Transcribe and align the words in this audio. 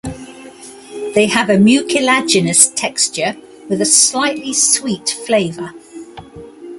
They 1.13 1.27
have 1.27 1.51
a 1.51 1.59
mucilaginous 1.59 2.69
texture 2.69 3.37
with 3.69 3.81
a 3.81 3.85
slightly 3.85 4.51
sweet 4.51 5.09
flavor. 5.27 5.75